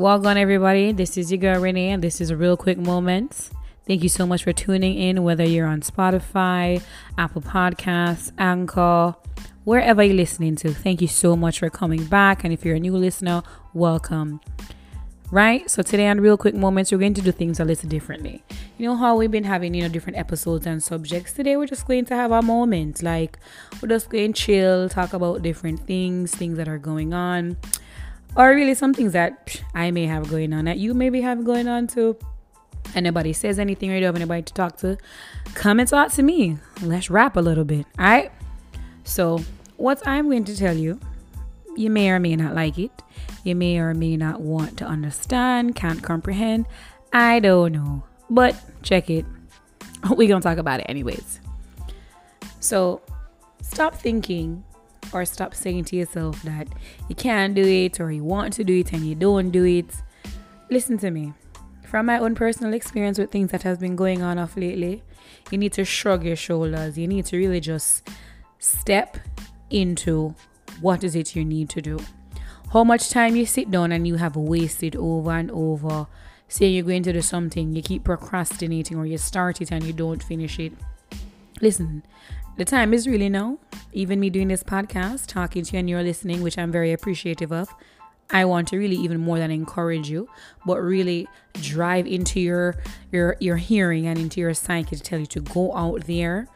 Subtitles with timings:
[0.00, 0.92] Welcome, everybody.
[0.92, 3.50] This is your girl Renee, and this is a real quick moment.
[3.86, 6.82] Thank you so much for tuning in, whether you're on Spotify,
[7.18, 9.14] Apple Podcasts, Anchor,
[9.64, 10.72] wherever you're listening to.
[10.72, 12.44] Thank you so much for coming back.
[12.44, 13.42] And if you're a new listener,
[13.74, 14.40] welcome.
[15.30, 15.70] Right?
[15.70, 18.42] So today on Real Quick Moments, we're going to do things a little differently.
[18.78, 21.34] You know how we've been having, you know, different episodes and subjects.
[21.34, 23.02] Today we're just going to have a moment.
[23.02, 23.38] Like
[23.82, 27.58] we're just going to chill, talk about different things, things that are going on.
[28.36, 31.66] Or really some things that I may have going on that you maybe have going
[31.66, 32.16] on too
[32.94, 34.96] anybody says anything or you don't have anybody to talk to,
[35.54, 36.58] come and talk to me.
[36.82, 37.86] Let's rap a little bit.
[37.98, 38.32] All right.
[39.04, 39.40] So,
[39.76, 41.00] what I'm going to tell you,
[41.76, 42.90] you may or may not like it.
[43.44, 46.66] You may or may not want to understand, can't comprehend.
[47.12, 48.04] I don't know.
[48.28, 49.24] But check it.
[50.10, 51.40] We're going to talk about it anyways.
[52.60, 53.00] So,
[53.62, 54.64] stop thinking
[55.12, 56.68] or stop saying to yourself that
[57.08, 59.94] you can't do it or you want to do it and you don't do it.
[60.70, 61.34] Listen to me
[61.90, 65.02] from my own personal experience with things that has been going on off lately,
[65.50, 66.96] you need to shrug your shoulders.
[66.96, 68.08] You need to really just
[68.60, 69.18] step
[69.70, 70.36] into
[70.80, 71.98] what is it you need to do.
[72.72, 76.06] How much time you sit down and you have wasted over and over
[76.46, 79.92] saying you're going to do something, you keep procrastinating or you start it and you
[79.92, 80.72] don't finish it.
[81.60, 82.02] Listen,
[82.56, 83.58] the time is really now.
[83.92, 87.52] Even me doing this podcast, talking to you and you're listening, which I'm very appreciative
[87.52, 87.68] of.
[88.30, 90.28] I want to really even more than encourage you,
[90.64, 92.76] but really drive into your
[93.10, 96.46] your your hearing and into your psyche to tell you to go out there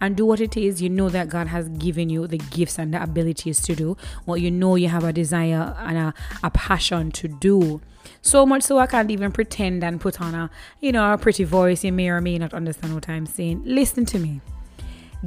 [0.00, 2.92] and do what it is you know that God has given you the gifts and
[2.92, 7.10] the abilities to do, what you know you have a desire and a, a passion
[7.12, 7.80] to do.
[8.20, 11.44] So much so I can't even pretend and put on a you know a pretty
[11.44, 11.84] voice.
[11.84, 13.62] You may or may not understand what I'm saying.
[13.64, 14.40] Listen to me.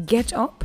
[0.05, 0.63] Get up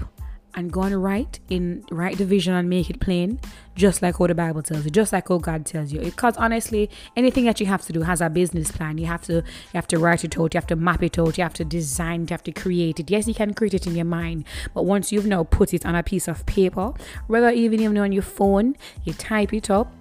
[0.54, 3.38] and go and write in write the vision and make it plain
[3.74, 6.00] just like how the bible tells you just like how god tells you.
[6.00, 8.98] Because honestly anything that you have to do has a business plan.
[8.98, 9.42] You have to you
[9.74, 12.22] have to write it out you have to map it out you have to design
[12.22, 13.10] you have to create it.
[13.10, 14.44] Yes you can create it in your mind
[14.74, 16.92] but once you've now put it on a piece of paper
[17.26, 19.92] whether even even on your phone you type it up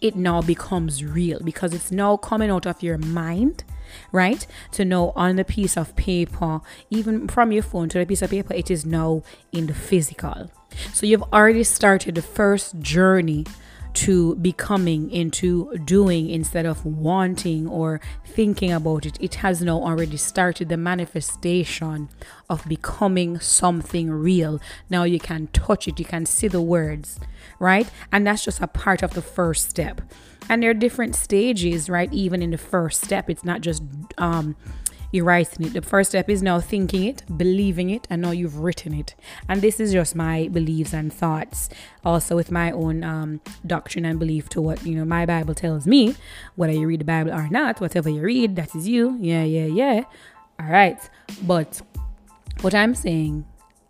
[0.00, 3.62] it now becomes real because it's now coming out of your mind
[4.10, 4.46] right?
[4.72, 6.60] To know on the piece of paper,
[6.90, 9.22] even from your phone to the piece of paper, it is now
[9.52, 10.50] in the physical.
[10.92, 13.44] So you've already started the first journey
[13.94, 19.18] to becoming into doing instead of wanting or thinking about it.
[19.20, 22.08] It has now already started the manifestation
[22.48, 24.60] of becoming something real.
[24.88, 27.20] Now you can touch it, you can see the words,
[27.62, 27.88] right?
[28.10, 30.02] And that's just a part of the first step.
[30.48, 32.12] And there are different stages, right?
[32.12, 33.82] Even in the first step, it's not just
[34.18, 34.56] um
[35.20, 35.74] writing it.
[35.74, 39.14] The first step is now thinking it, believing it, and now you've written it.
[39.48, 41.68] And this is just my beliefs and thoughts,
[42.04, 45.86] also with my own um, doctrine and belief to what you know my Bible tells
[45.86, 46.14] me.
[46.56, 49.18] Whether you read the Bible or not, whatever you read, that is you.
[49.20, 50.04] Yeah, yeah, yeah.
[50.58, 50.98] All right.
[51.42, 51.82] But
[52.62, 53.44] what I'm saying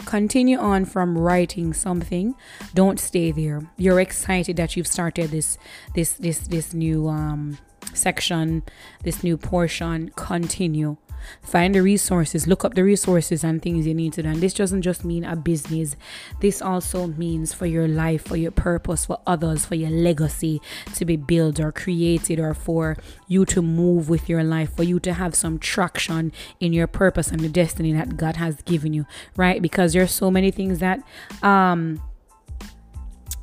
[0.07, 2.35] continue on from writing something.
[2.75, 3.63] Don't stay there.
[3.77, 5.59] You're excited that you've started this
[5.95, 7.59] this this this new um
[7.95, 8.63] section
[9.03, 10.11] this new portion.
[10.17, 10.97] Continue
[11.43, 14.28] Find the resources, look up the resources and things you need to do.
[14.28, 15.97] And this doesn't just mean a business,
[16.41, 20.60] this also means for your life, for your purpose, for others, for your legacy
[20.94, 22.97] to be built or created, or for
[23.28, 27.31] you to move with your life, for you to have some traction in your purpose
[27.31, 29.06] and the destiny that God has given you,
[29.37, 29.60] right?
[29.60, 31.03] Because there's so many things that,
[31.43, 32.03] um,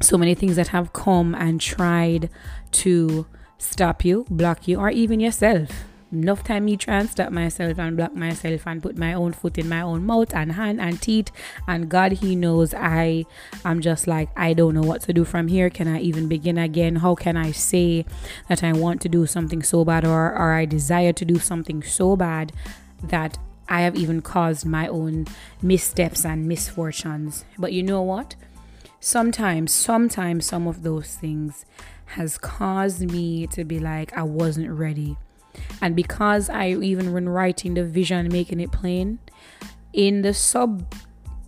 [0.01, 2.29] so many things that have come and tried
[2.71, 7.77] to stop you, block you, or even yourself enough time me try and stop myself
[7.77, 11.01] and block myself and put my own foot in my own mouth and hand and
[11.01, 11.31] teeth.
[11.67, 13.25] And god he knows i
[13.63, 15.69] i'm just like i don't know what to do from here.
[15.69, 16.97] Can i even begin again?
[16.97, 18.05] How can i say
[18.47, 21.83] that i want to do something so bad or or i desire to do something
[21.83, 22.51] so bad
[23.03, 23.37] that
[23.67, 25.27] i have even caused my own
[25.61, 27.45] missteps and misfortunes?
[27.57, 28.35] But you know what?
[28.99, 31.65] Sometimes sometimes some of those things
[32.13, 35.15] has caused me to be like i wasn't ready
[35.81, 39.19] and because I even when writing the vision, making it plain,
[39.93, 40.93] in the sub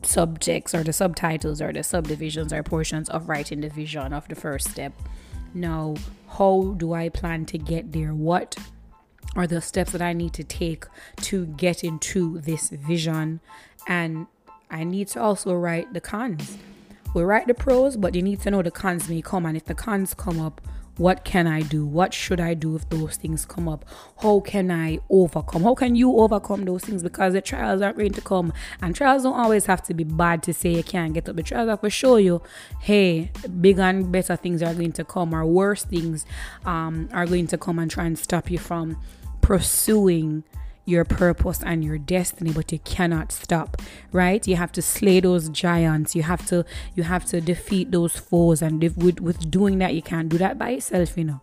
[0.03, 4.35] subjects or the subtitles or the subdivisions or portions of writing the vision of the
[4.35, 4.93] first step.
[5.53, 5.95] Now,
[6.29, 8.13] how do I plan to get there?
[8.13, 8.55] What
[9.35, 10.85] are the steps that I need to take
[11.17, 13.41] to get into this vision?
[13.87, 14.27] And
[14.69, 16.57] I need to also write the cons.
[17.13, 19.65] We write the pros, but you need to know the cons may come, and if
[19.65, 20.61] the cons come up,
[20.97, 21.85] what can I do?
[21.85, 23.85] What should I do if those things come up?
[24.21, 25.63] How can I overcome?
[25.63, 27.01] How can you overcome those things?
[27.01, 30.43] Because the trials are going to come, and trials don't always have to be bad
[30.43, 31.35] to say you can't get up.
[31.35, 32.41] The trials to show you,
[32.81, 36.25] hey, bigger and better things are going to come, or worse things
[36.65, 38.97] um, are going to come and try and stop you from
[39.41, 40.43] pursuing
[40.91, 44.47] your purpose and your destiny but you cannot stop right?
[44.47, 46.15] You have to slay those giants.
[46.15, 46.65] You have to
[46.95, 48.61] you have to defeat those foes.
[48.61, 51.41] And if, with, with doing that you can't do that by yourself you know.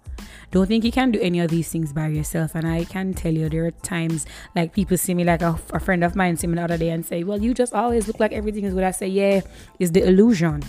[0.51, 2.55] Don't think you can do any of these things by yourself.
[2.55, 5.81] And i can tell you there are times like people see me like a, a
[5.81, 8.21] friend of mine see me the other day and say well you just always look
[8.21, 9.09] like everything is good i say.
[9.09, 9.41] Yeah
[9.79, 10.63] it's the illusion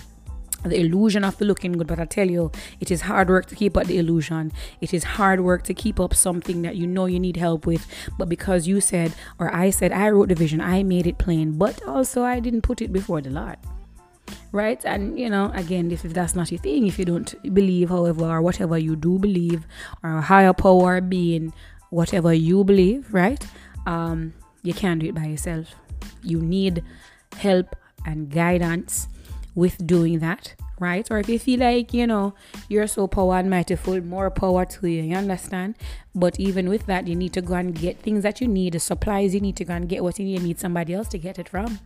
[0.63, 3.56] the illusion of the looking good but i tell you it is hard work to
[3.56, 4.51] keep up the illusion.
[4.81, 7.85] It is hard work to keep up something that you know you need help with.
[8.17, 11.57] But because you said or i said i wrote the vision i made it plain
[11.57, 13.57] but also i didn't put it before the lord.
[14.51, 14.83] Right?
[14.85, 18.25] And you know again if, if that's not your thing if you don't believe however
[18.25, 19.65] or whatever you do believe
[20.03, 21.53] or higher power being
[21.89, 23.45] whatever you believe right?
[23.85, 24.33] Um
[24.63, 25.75] you can't do it by yourself.
[26.23, 26.83] You need
[27.38, 27.75] help
[28.06, 29.07] and guidance
[29.59, 31.09] with doing that, right?
[31.11, 32.33] Or if you feel like, you know,
[32.69, 35.75] you're so power and mightyful, more power to you, you understand?
[36.15, 38.79] But even with that, you need to go and get things that you need, the
[38.79, 41.17] supplies you need to go and get what you need, you need somebody else to
[41.17, 41.79] get it from.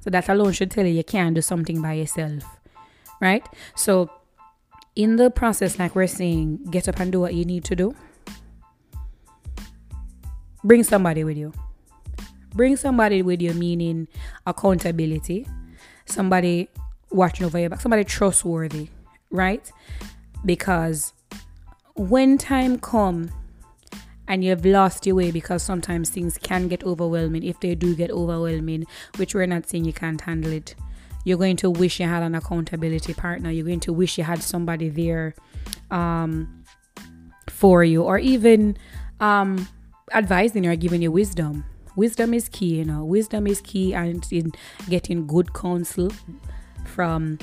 [0.00, 2.44] So that alone should tell you you can't do something by yourself,
[3.20, 3.46] right?
[3.74, 4.10] So
[4.94, 7.94] in the process, like we're saying, get up and do what you need to do.
[10.64, 11.52] Bring somebody with you.
[12.54, 14.08] Bring somebody with you, meaning
[14.46, 15.46] accountability.
[16.06, 16.68] Somebody
[17.10, 18.88] watching over your back, somebody trustworthy,
[19.30, 19.70] right?
[20.44, 21.12] Because
[21.94, 23.30] when time come
[24.28, 28.10] and you've lost your way because sometimes things can get overwhelming if they do get
[28.10, 28.84] overwhelming
[29.16, 30.74] which we're not saying you can't handle it
[31.26, 33.50] you're going to wish you had an accountability partner.
[33.50, 35.34] You're going to wish you had somebody there
[35.90, 36.62] um,
[37.50, 38.76] for you or even
[39.18, 39.66] um,
[40.14, 41.64] advising you or giving you wisdom.
[41.96, 43.04] Wisdom is key you know.
[43.04, 44.52] Wisdom is key and in
[44.88, 46.12] getting good counsel
[46.86, 47.38] from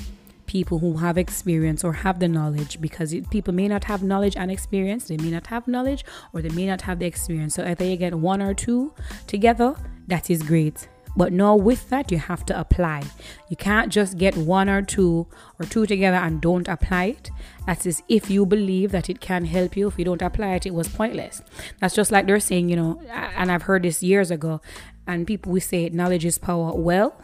[0.46, 4.52] people who have experience or have the knowledge because people may not have knowledge and
[4.52, 7.56] experience they may not have knowledge or they may not have the experience.
[7.56, 8.94] So either you get one or two
[9.26, 9.76] together
[10.08, 10.88] that is great.
[11.16, 13.04] But now with that you have to apply.
[13.48, 15.28] You can't just get one or two
[15.60, 17.32] or two together and don't apply it.
[17.68, 20.66] That is if you believe that it can help you if you don't apply it
[20.66, 21.42] it was pointless.
[21.80, 24.62] That's just like they're saying you know and i've heard this years ago
[25.08, 26.74] and people will say knowledge is power.
[26.76, 27.16] Well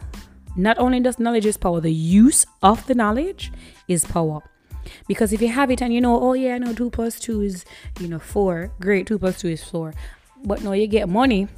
[0.56, 3.52] not only does knowledge is power, the use of the knowledge
[3.88, 4.42] is power.
[5.06, 7.42] Because if you have it and you know, oh yeah, I know two plus two
[7.42, 7.64] is,
[8.00, 9.94] you know, four, great, two plus two is four.
[10.44, 11.48] But no, you get money,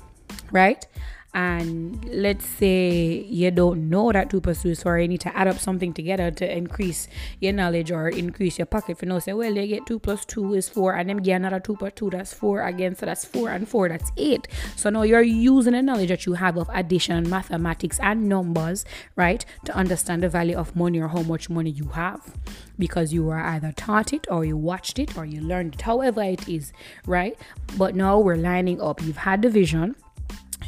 [0.51, 0.85] right?
[1.35, 5.35] And let's say you don't know that 2 plus 2 is 4 you need to
[5.37, 7.09] add up something together to increase
[7.41, 8.99] your knowledge or increase your pocket.
[8.99, 11.61] For no say well they get 2 plus 2 is 4 and then get another
[11.61, 14.47] 2 plus 2 that's 4 again so that's 4 and 4 that's 8
[14.77, 18.85] so now you're using the knowledge that you have of addition mathematics and numbers
[19.17, 22.37] right to understand the value of money or how much money you have.
[22.79, 26.23] Because you were either taught it or you watched it or you learned it however
[26.23, 26.73] it is
[27.07, 27.39] right?
[27.77, 29.03] But now we're lining up.
[29.03, 29.95] You've had the vision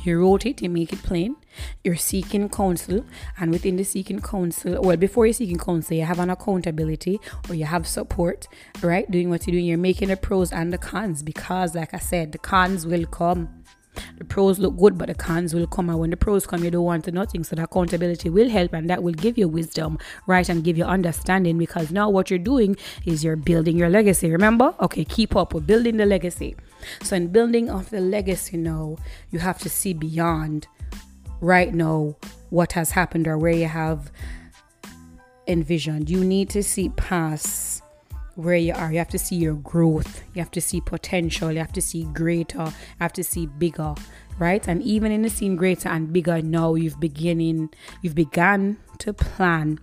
[0.07, 1.37] you wrote it, you make it plain.
[1.83, 3.05] You're seeking counsel,
[3.39, 7.55] and within the seeking counsel, well, before you're seeking counsel, you have an accountability or
[7.55, 8.49] you have support,
[8.83, 9.09] right?
[9.11, 12.33] Doing what you're doing, you're making the pros and the cons because, like I said,
[12.33, 13.64] the cons will come
[14.19, 15.89] the pros look good, but the cons will come.
[15.89, 17.45] And when the pros come, you don't want to nothing.
[17.45, 20.49] So the accountability will help and that will give you wisdom, right?
[20.49, 24.31] And give you understanding because now what you're doing is you're building your legacy.
[24.31, 24.75] Remember?
[24.81, 25.55] Okay, keep up.
[25.55, 26.57] We're building the legacy.
[27.03, 28.97] So in building of the legacy now,
[29.31, 30.67] you have to see beyond
[31.41, 32.17] right now
[32.51, 34.11] what has happened or where you have
[35.47, 36.09] envisioned.
[36.09, 37.74] You need to see past
[38.37, 38.91] where you are.
[38.93, 40.23] You have to see your growth.
[40.35, 41.53] You have to see potential.
[41.53, 42.65] You have to see greater.
[42.65, 43.95] You have to see bigger,
[44.39, 44.67] right?
[44.67, 47.71] And even in the seeing greater and bigger, now you've beginning,
[48.03, 49.79] you've begun to plan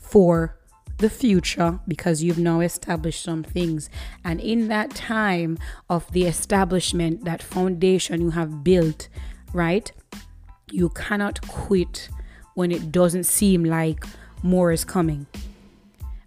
[0.00, 0.58] for
[0.98, 3.90] the future because you've now established some things.
[4.24, 5.58] And in that time
[5.90, 9.08] of the establishment, that foundation you have built,
[9.52, 9.90] right?
[10.70, 12.08] You cannot quit
[12.54, 14.04] when it doesn't seem like
[14.42, 15.26] more is coming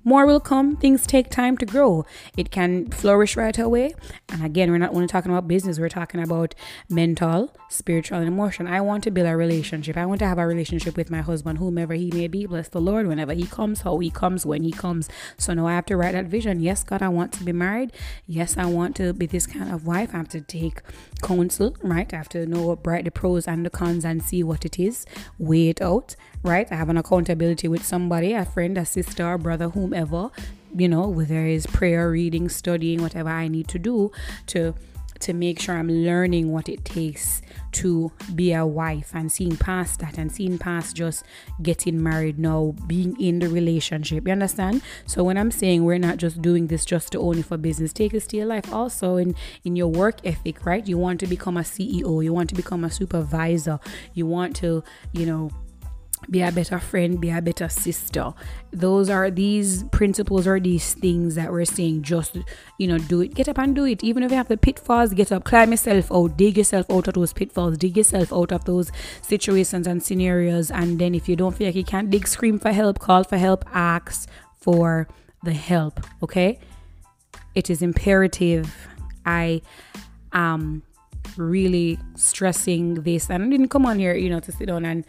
[0.07, 0.77] more will come.
[0.77, 2.05] Things take time to grow.
[2.37, 3.93] It can flourish right away.
[4.29, 6.55] And again, we're not only talking about business, we're talking about
[6.89, 8.67] mental, spiritual, and emotion.
[8.67, 9.97] I want to build a relationship.
[9.97, 12.45] I want to have a relationship with my husband, whomever he may be.
[12.45, 15.09] Bless the Lord whenever he comes, how he comes, when he comes.
[15.37, 16.61] So now I have to write that vision.
[16.61, 17.91] Yes, God, I want to be married.
[18.25, 20.11] Yes, I want to be this kind of wife.
[20.13, 20.83] I have to take
[21.21, 22.13] counsel, right?
[22.13, 24.79] I have to know what bright the pros and the cons and see what it
[24.79, 25.05] is.
[25.37, 26.15] Weigh it out
[26.47, 26.71] right?
[26.71, 30.31] I have an accountability with somebody, a friend, a sister, a brother, whomever,
[30.75, 34.11] you know, whether it's prayer, reading, studying, whatever I need to do
[34.47, 34.73] to
[35.19, 39.99] to make sure I'm learning what it takes to be a wife and seeing past
[39.99, 41.23] that and seeing past just
[41.61, 44.27] getting married now, being in the relationship.
[44.27, 44.83] You understand?
[45.05, 48.11] So when I'm saying we're not just doing this just to only for business, take
[48.11, 50.87] this to your life also in in your work ethic, right?
[50.87, 53.79] You want to become a CEO, you want to become a supervisor,
[54.13, 55.51] you want to, you know,
[56.29, 58.33] be a better friend, be a better sister.
[58.71, 62.37] Those are these principles or these things that we're saying just,
[62.77, 63.33] you know, do it.
[63.33, 64.03] Get up and do it.
[64.03, 67.13] Even if you have the pitfalls, get up, climb yourself out, dig yourself out of
[67.13, 68.91] those pitfalls, dig yourself out of those
[69.21, 70.69] situations and scenarios.
[70.69, 73.37] And then if you don't feel like you can't dig, scream for help, call for
[73.37, 74.29] help, ask
[74.59, 75.07] for
[75.43, 75.99] the help.
[76.21, 76.59] Okay?
[77.55, 78.75] It is imperative.
[79.25, 79.61] I
[80.33, 80.83] am
[81.35, 85.05] really stressing this and I didn't come on here, you know, to sit down and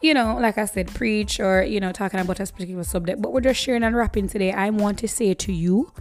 [0.00, 3.32] you know, like I said, preach or, you know, talking about a particular subject, but
[3.32, 4.52] we're just sharing and rapping today.
[4.52, 5.92] I want to say to you,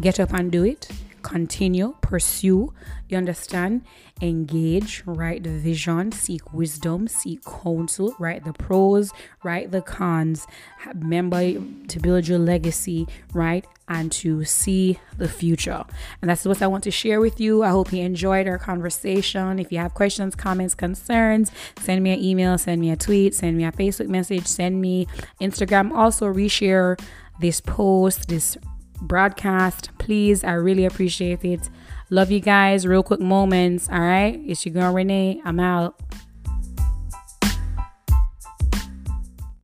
[0.00, 0.88] get up and do it.
[1.22, 2.72] Continue, pursue,
[3.08, 3.82] you understand?
[4.22, 9.12] Engage, write the vision, seek wisdom, seek counsel, write the pros,
[9.42, 10.46] write the cons.
[10.94, 11.54] Remember
[11.88, 13.66] to build your legacy, right?
[13.88, 15.82] And to see the future.
[16.20, 17.62] And that's what I want to share with you.
[17.62, 19.58] I hope you enjoyed our conversation.
[19.58, 23.56] If you have questions, comments, concerns, send me an email, send me a tweet, send
[23.56, 25.06] me a Facebook message, send me
[25.40, 25.92] Instagram.
[25.92, 27.00] Also, reshare
[27.40, 28.58] this post, this
[29.00, 29.90] broadcast.
[29.98, 31.70] Please, I really appreciate it.
[32.10, 32.86] Love you guys.
[32.86, 33.88] Real quick moments.
[33.88, 34.40] All right.
[34.46, 35.40] It's your girl Renee.
[35.44, 36.00] I'm out.